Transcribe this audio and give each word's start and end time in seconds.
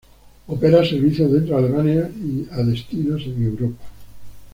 Opera 0.47 0.83
servicios 0.83 1.31
dentro 1.31 1.55
de 1.61 1.65
Alemania 1.67 2.09
y 2.15 2.47
a 2.51 2.63
destinos 2.63 3.21
en 3.23 3.43
Europa. 3.43 3.83